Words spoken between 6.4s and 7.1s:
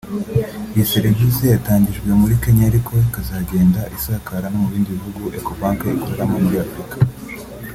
muri Afurika